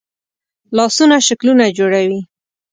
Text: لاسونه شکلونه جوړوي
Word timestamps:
لاسونه 0.77 1.17
شکلونه 1.27 1.65
جوړوي 1.77 2.19